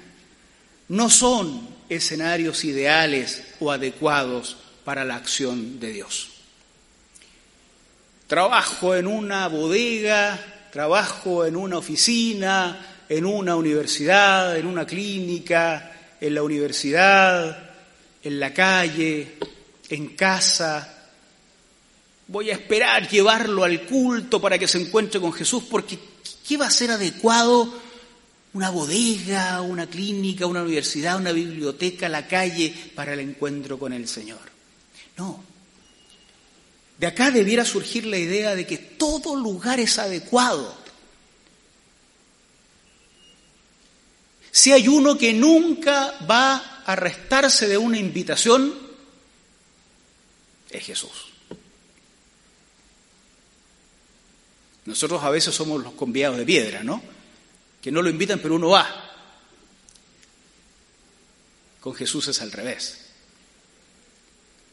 [0.87, 6.29] no son escenarios ideales o adecuados para la acción de Dios?
[8.25, 16.33] Trabajo en una bodega, trabajo en una oficina, en una universidad, en una clínica, en
[16.33, 17.75] la universidad,
[18.23, 19.37] en la calle,
[19.87, 20.96] en casa.
[22.27, 25.97] Voy a esperar llevarlo al culto para que se encuentre con Jesús, porque
[26.47, 27.73] ¿qué va a ser adecuado?
[28.53, 34.07] Una bodega, una clínica, una universidad, una biblioteca, la calle para el encuentro con el
[34.07, 34.39] Señor.
[35.15, 35.41] No.
[36.97, 40.75] De acá debiera surgir la idea de que todo lugar es adecuado.
[44.51, 48.73] Si hay uno que nunca va a restarse de una invitación,
[50.71, 51.26] es Jesús.
[54.87, 57.03] Nosotros a veces somos los conviados de piedra, ¿no?
[57.81, 58.87] Que no lo invitan, pero uno va.
[61.81, 63.05] Con Jesús es al revés.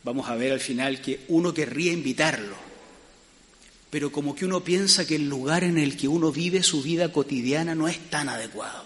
[0.05, 2.55] Vamos a ver al final que uno querría invitarlo,
[3.91, 7.11] pero como que uno piensa que el lugar en el que uno vive su vida
[7.11, 8.85] cotidiana no es tan adecuado.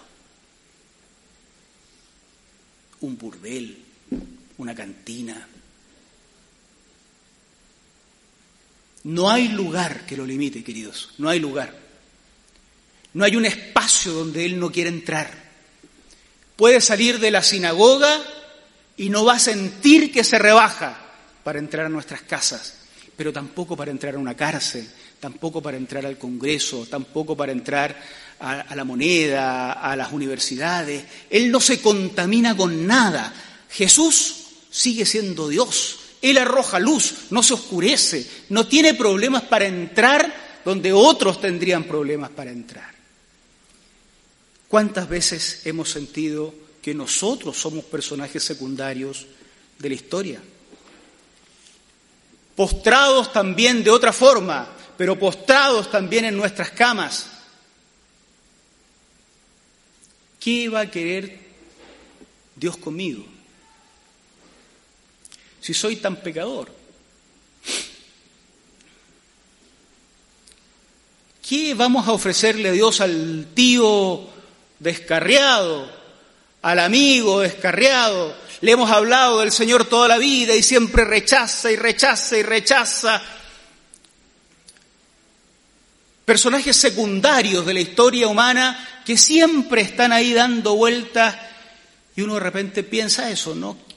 [3.01, 3.77] Un burdel,
[4.57, 5.47] una cantina,
[9.03, 11.73] No hay lugar que lo limite, queridos, no hay lugar.
[13.13, 15.49] No hay un espacio donde Él no quiera entrar.
[16.55, 18.21] Puede salir de la sinagoga
[18.97, 21.09] y no va a sentir que se rebaja
[21.43, 22.75] para entrar a nuestras casas,
[23.15, 24.87] pero tampoco para entrar a una cárcel,
[25.19, 27.97] tampoco para entrar al Congreso, tampoco para entrar
[28.39, 31.03] a, la moneda, a las universidades.
[31.29, 33.33] Él no se contamina con nada.
[33.69, 34.35] Jesús
[34.69, 40.91] sigue siendo Dios, él arroja luz, no se oscurece, no tiene problemas para entrar donde
[40.91, 42.93] otros tendrían problemas para entrar.
[44.67, 49.25] ¿Cuántas veces hemos sentido que nosotros somos personajes secundarios
[49.79, 50.41] de la historia?
[52.55, 57.27] Postrados también de otra forma, pero postrados también en nuestras camas.
[60.39, 61.39] ¿Qué va a querer
[62.55, 63.38] Dios conmigo?
[65.61, 66.79] Si soy tan pecador?
[71.49, 74.29] ¿Qué vamos a ofrecerle a Dios al tío
[74.77, 75.91] descarriado,
[76.61, 78.35] al amigo descarriado?
[78.61, 83.21] Le hemos hablado del Señor toda la vida y siempre rechaza y rechaza y rechaza.
[86.23, 91.35] Personajes secundarios de la historia humana que siempre están ahí dando vueltas
[92.15, 93.88] y uno de repente piensa eso, ¿no?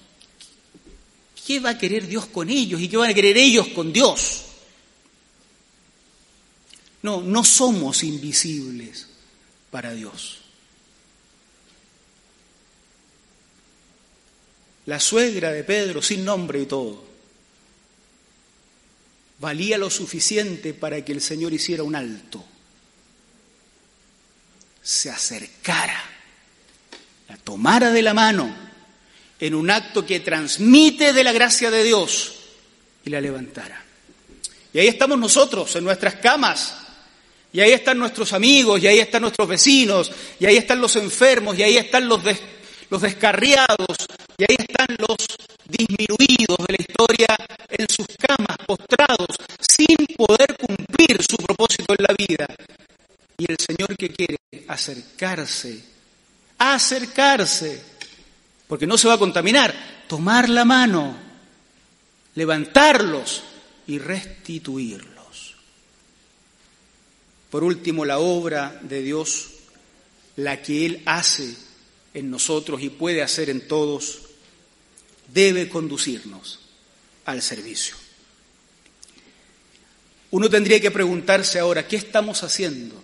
[1.47, 4.45] ¿Qué va a querer Dios con ellos y qué van a querer ellos con Dios?
[7.03, 9.09] No, no somos invisibles
[9.71, 10.39] para Dios.
[14.87, 17.05] La suegra de Pedro, sin nombre y todo,
[19.39, 22.45] valía lo suficiente para que el Señor hiciera un alto,
[24.81, 26.05] se acercara,
[27.29, 28.72] la tomara de la mano
[29.43, 32.33] en un acto que transmite de la gracia de Dios
[33.05, 33.85] y la levantara.
[34.73, 36.77] Y ahí estamos nosotros, en nuestras camas,
[37.53, 41.59] y ahí están nuestros amigos, y ahí están nuestros vecinos, y ahí están los enfermos,
[41.59, 42.21] y ahí están los,
[42.89, 43.97] los descarriados,
[44.39, 45.17] y ahí están los
[45.67, 47.37] disminuidos de la historia
[47.69, 49.27] en sus camas, postrados,
[49.59, 52.47] sin poder cumplir su propósito en la vida.
[53.39, 54.37] Y el Señor que quiere
[54.69, 55.83] acercarse,
[56.59, 57.92] acercarse
[58.67, 59.75] porque no se va a contaminar,
[60.09, 61.17] tomar la mano,
[62.35, 63.43] levantarlos
[63.87, 65.13] y restituirlos.
[67.51, 69.51] Por último, la obra de Dios,
[70.37, 71.55] la que Él hace
[72.15, 74.21] en nosotros y puede hacer en todos,
[75.33, 76.61] debe conducirnos
[77.25, 77.97] al servicio.
[80.31, 83.02] Uno tendría que preguntarse ahora, ¿qué estamos haciendo?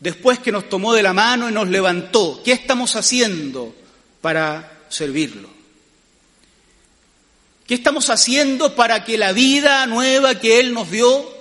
[0.00, 2.40] Después que nos tomó de la mano y nos levantó.
[2.42, 3.74] ¿Qué estamos haciendo
[4.20, 5.48] para servirlo?
[7.66, 11.38] ¿Qué estamos haciendo para que la vida nueva que Él nos dio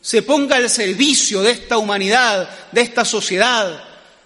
[0.00, 3.84] se ponga al servicio de esta humanidad, de esta sociedad,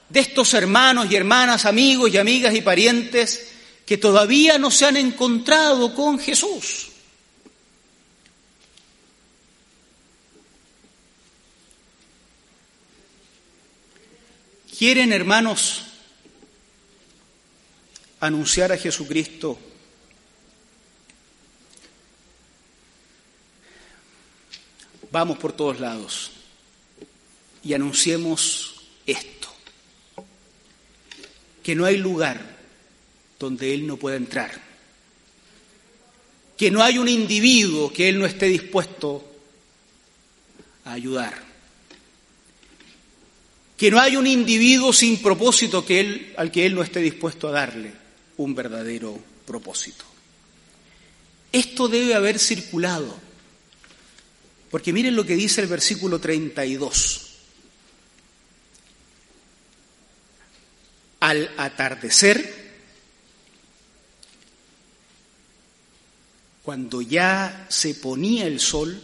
[0.09, 3.49] de estos hermanos y hermanas, amigos y amigas y parientes
[3.85, 6.91] que todavía no se han encontrado con Jesús?
[14.85, 15.81] ¿Quieren, hermanos,
[18.21, 19.59] anunciar a Jesucristo?
[25.11, 26.33] Vamos por todos lados
[27.63, 28.75] y anunciemos
[29.07, 29.49] esto,
[31.63, 32.59] que no hay lugar
[33.39, 34.53] donde Él no pueda entrar,
[36.59, 39.25] que no hay un individuo que Él no esté dispuesto
[40.85, 41.54] a ayudar
[43.77, 47.49] que no hay un individuo sin propósito que él, al que Él no esté dispuesto
[47.49, 47.93] a darle
[48.37, 50.05] un verdadero propósito.
[51.53, 53.17] Esto debe haber circulado,
[54.71, 57.21] porque miren lo que dice el versículo 32.
[61.21, 62.65] Al atardecer,
[66.63, 69.01] cuando ya se ponía el sol,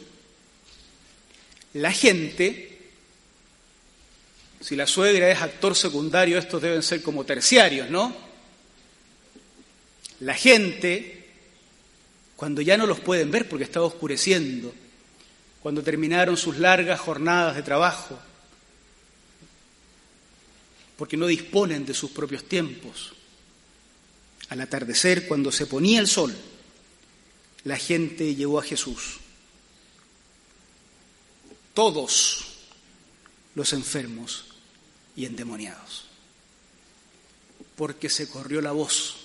[1.75, 2.70] la gente,
[4.61, 8.15] si la suegra es actor secundario, estos deben ser como terciarios, ¿no?
[10.21, 11.29] La gente,
[12.37, 14.75] cuando ya no los pueden ver porque estaba oscureciendo,
[15.63, 18.19] cuando terminaron sus largas jornadas de trabajo,
[20.99, 23.15] porque no disponen de sus propios tiempos.
[24.51, 26.37] Al atardecer, cuando se ponía el sol,
[27.65, 29.21] la gente llegó a Jesús.
[31.73, 32.45] Todos
[33.55, 34.50] los enfermos
[35.21, 36.07] y endemoniados.
[37.77, 39.17] Porque se corrió la voz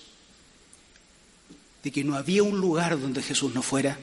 [1.84, 3.98] de que no había un lugar donde Jesús no fuera,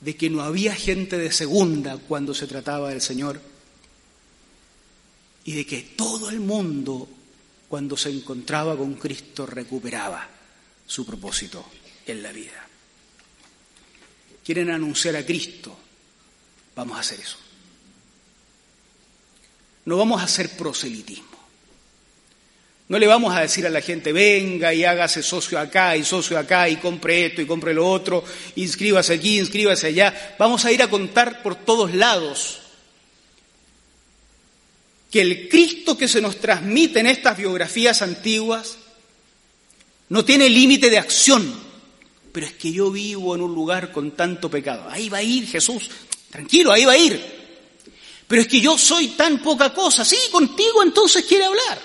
[0.00, 3.40] de que no había gente de segunda cuando se trataba del Señor
[5.44, 7.08] y de que todo el mundo,
[7.68, 10.28] cuando se encontraba con Cristo, recuperaba
[10.86, 11.64] su propósito
[12.06, 12.66] en la vida.
[14.44, 15.74] Quieren anunciar a Cristo,
[16.76, 17.47] vamos a hacer eso.
[19.88, 21.24] No vamos a hacer proselitismo.
[22.88, 26.38] No le vamos a decir a la gente, venga y hágase socio acá y socio
[26.38, 28.22] acá y compre esto y compre lo otro,
[28.56, 30.36] inscríbase aquí, inscríbase allá.
[30.38, 32.58] Vamos a ir a contar por todos lados
[35.10, 38.76] que el Cristo que se nos transmite en estas biografías antiguas
[40.10, 41.50] no tiene límite de acción,
[42.30, 44.86] pero es que yo vivo en un lugar con tanto pecado.
[44.90, 45.90] Ahí va a ir Jesús,
[46.28, 47.37] tranquilo, ahí va a ir.
[48.28, 51.80] Pero es que yo soy tan poca cosa, sí, contigo entonces quiere hablar.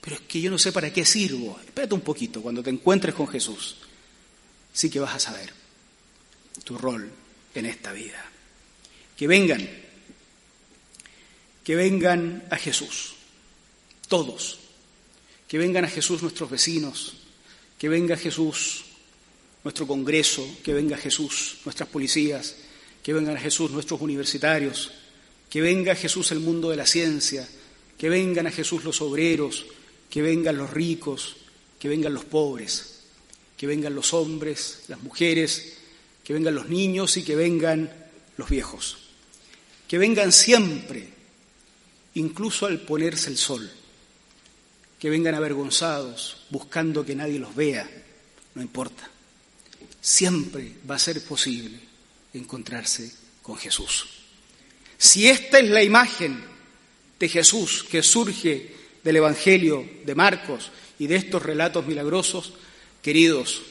[0.00, 1.60] Pero es que yo no sé para qué sirvo.
[1.64, 3.76] Espérate un poquito, cuando te encuentres con Jesús,
[4.72, 5.52] sí que vas a saber
[6.64, 7.10] tu rol
[7.54, 8.32] en esta vida
[9.16, 9.68] que vengan,
[11.62, 13.14] que vengan a Jesús,
[14.08, 14.58] todos,
[15.46, 17.14] que vengan a Jesús nuestros vecinos,
[17.78, 18.84] que venga Jesús
[19.64, 22.56] nuestro Congreso, que venga Jesús nuestras policías,
[23.02, 24.92] que vengan a Jesús nuestros universitarios,
[25.48, 27.48] que venga Jesús el mundo de la ciencia,
[27.98, 29.66] que vengan a Jesús los obreros,
[30.10, 31.36] que vengan los ricos,
[31.78, 33.00] que vengan los pobres,
[33.56, 35.78] que vengan los hombres, las mujeres,
[36.24, 37.92] que vengan los niños y que vengan
[38.36, 39.02] los viejos
[39.92, 41.06] que vengan siempre,
[42.14, 43.70] incluso al ponerse el sol,
[44.98, 47.86] que vengan avergonzados, buscando que nadie los vea,
[48.54, 49.11] no importa.
[50.02, 51.78] Siempre va a ser posible
[52.34, 53.08] encontrarse
[53.40, 54.06] con Jesús.
[54.98, 56.42] Si esta es la imagen
[57.20, 58.74] de Jesús que surge
[59.04, 62.54] del Evangelio de Marcos y de estos relatos milagrosos,
[63.00, 63.62] queridos,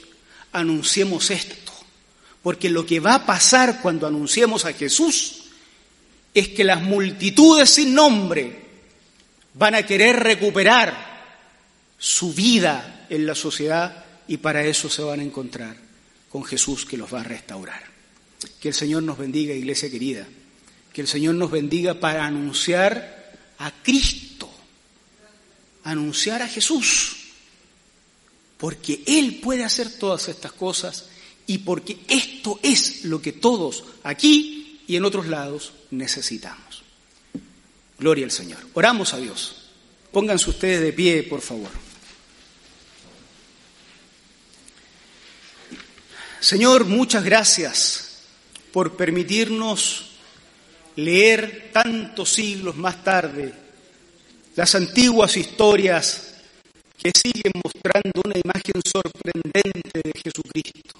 [0.53, 1.73] anunciemos esto,
[2.41, 5.49] porque lo que va a pasar cuando anunciemos a Jesús
[6.34, 8.57] es que las multitudes sin nombre
[9.53, 11.11] van a querer recuperar
[11.97, 15.90] su vida en la sociedad y para eso se van a encontrar
[16.32, 17.84] con Jesús que los va a restaurar.
[18.59, 20.27] Que el Señor nos bendiga, iglesia querida.
[20.93, 24.49] Que el Señor nos bendiga para anunciar a Cristo,
[25.84, 27.17] anunciar a Jesús,
[28.57, 31.05] porque Él puede hacer todas estas cosas
[31.47, 36.84] y porque esto es lo que todos aquí y en otros lados necesitamos.
[37.99, 38.59] Gloria al Señor.
[38.73, 39.69] Oramos a Dios.
[40.11, 41.69] Pónganse ustedes de pie, por favor.
[46.41, 48.23] Señor, muchas gracias
[48.73, 50.09] por permitirnos
[50.95, 53.53] leer tantos siglos más tarde
[54.55, 56.33] las antiguas historias
[56.97, 60.99] que siguen mostrando una imagen sorprendente de Jesucristo.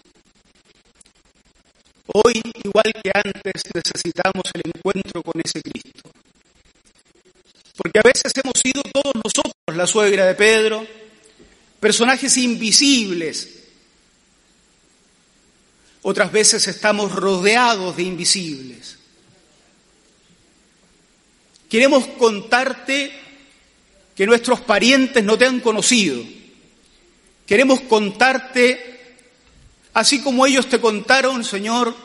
[2.14, 6.12] Hoy, igual que antes, necesitamos el encuentro con ese Cristo.
[7.78, 10.86] Porque a veces hemos sido todos nosotros, la suegra de Pedro,
[11.80, 13.61] personajes invisibles.
[16.02, 18.98] Otras veces estamos rodeados de invisibles.
[21.70, 23.12] Queremos contarte
[24.16, 26.22] que nuestros parientes no te han conocido.
[27.46, 28.92] Queremos contarte
[29.94, 31.96] Así como ellos te contaron, Señor,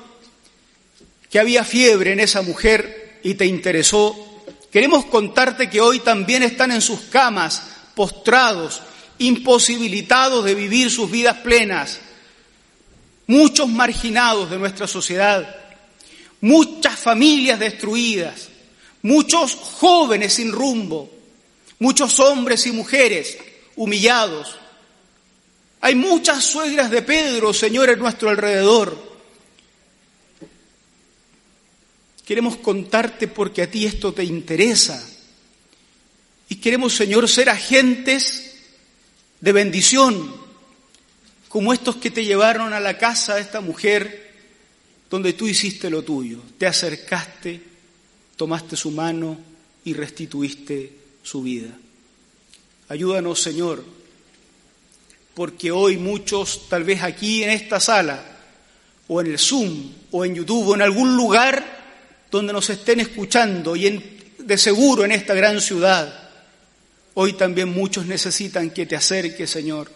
[1.31, 6.73] que había fiebre en esa mujer y te interesó, queremos contarte que hoy también están
[6.73, 7.63] en sus camas,
[7.95, 8.83] postrados,
[9.19, 12.01] imposibilitados de vivir sus vidas plenas,
[13.27, 15.57] muchos marginados de nuestra sociedad,
[16.41, 18.49] muchas familias destruidas,
[19.03, 21.11] muchos jóvenes sin rumbo,
[21.79, 23.39] muchos hombres y mujeres
[23.77, 24.57] humillados.
[25.81, 29.17] Hay muchas suegras de Pedro, Señor, en nuestro alrededor.
[32.25, 35.01] Queremos contarte porque a ti esto te interesa.
[36.49, 38.57] Y queremos, Señor, ser agentes
[39.41, 40.35] de bendición,
[41.57, 44.31] como estos que te llevaron a la casa de esta mujer,
[45.09, 46.43] donde tú hiciste lo tuyo.
[46.59, 47.63] Te acercaste,
[48.37, 49.39] tomaste su mano
[49.83, 50.93] y restituiste
[51.23, 51.71] su vida.
[52.91, 53.83] Ayúdanos, Señor,
[55.33, 58.23] porque hoy muchos, tal vez aquí en esta sala,
[59.09, 63.75] o en el Zoom, o en YouTube, o en algún lugar donde nos estén escuchando,
[63.75, 66.29] y de seguro en esta gran ciudad,
[67.15, 69.96] hoy también muchos necesitan que te acerques, Señor,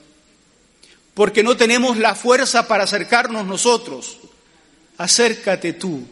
[1.20, 4.16] porque no tenemos la fuerza para acercarnos nosotros.
[4.96, 6.02] Acércate tú,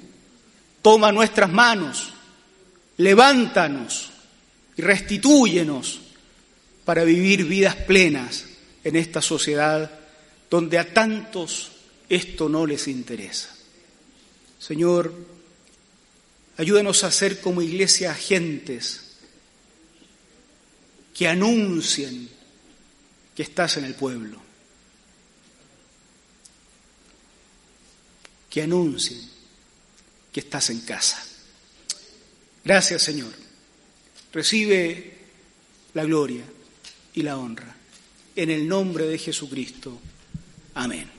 [0.83, 2.13] toma nuestras manos,
[2.99, 4.11] levántanos
[4.77, 6.01] y restitúyenos
[6.85, 8.45] para vivir vidas plenas
[8.85, 9.91] en esta sociedad
[10.51, 11.71] donde a tantos
[12.11, 13.49] esto no les interesa.
[14.59, 15.15] Señor,
[16.59, 19.15] ayúdanos a ser como iglesia agentes
[21.17, 22.29] que anuncien
[23.35, 24.48] que estás en el pueblo,
[28.51, 29.21] que anuncien
[30.33, 31.25] que estás en casa.
[32.65, 33.33] Gracias Señor.
[34.33, 35.17] Recibe
[35.95, 36.45] la gloria
[37.15, 37.77] y la honra.
[38.37, 39.99] En el nombre de Jesucristo.
[40.75, 41.18] Amén.